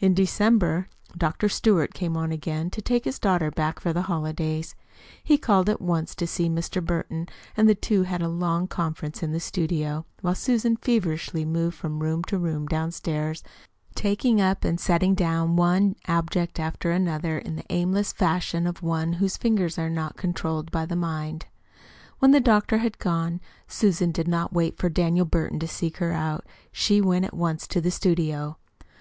In 0.00 0.12
December 0.12 0.88
Dr. 1.16 1.48
Stewart 1.48 1.94
came 1.94 2.16
on 2.16 2.32
again 2.32 2.68
to 2.70 2.82
take 2.82 3.04
his 3.04 3.20
daughter 3.20 3.48
back 3.48 3.78
for 3.78 3.92
the 3.92 4.02
holidays. 4.02 4.74
He 5.22 5.38
called 5.38 5.68
at 5.68 5.80
once 5.80 6.16
to 6.16 6.26
see 6.26 6.48
Mr. 6.48 6.84
Burton, 6.84 7.28
and 7.56 7.68
the 7.68 7.76
two 7.76 8.02
had 8.02 8.22
a 8.22 8.28
long 8.28 8.66
conference 8.66 9.22
in 9.22 9.30
the 9.30 9.38
studio, 9.38 10.04
while 10.20 10.34
Susan 10.34 10.74
feverishly 10.76 11.44
moved 11.44 11.76
from 11.76 12.00
room 12.00 12.24
to 12.24 12.38
room 12.38 12.66
downstairs, 12.66 13.44
taking 13.94 14.40
up 14.40 14.64
and 14.64 14.80
setting 14.80 15.14
down 15.14 15.54
one 15.54 15.94
object 16.08 16.58
after 16.58 16.90
another 16.90 17.38
in 17.38 17.54
the 17.54 17.66
aimless 17.72 18.12
fashion 18.12 18.66
of 18.66 18.82
one 18.82 19.12
whose 19.12 19.36
fingers 19.36 19.78
are 19.78 19.88
not 19.88 20.16
controlled 20.16 20.72
by 20.72 20.84
the 20.84 20.96
mind. 20.96 21.46
When 22.18 22.32
the 22.32 22.40
doctor 22.40 22.78
had 22.78 22.98
gone, 22.98 23.40
Susan 23.68 24.10
did 24.10 24.26
not 24.26 24.52
wait 24.52 24.76
for 24.76 24.88
Daniel 24.88 25.24
Burton 25.24 25.60
to 25.60 25.68
seek 25.68 25.98
her 25.98 26.10
out. 26.10 26.44
She 26.72 27.00
went 27.00 27.24
at 27.26 27.34
once 27.34 27.68
to 27.68 27.80
the 27.80 27.92
studio. 27.92 28.56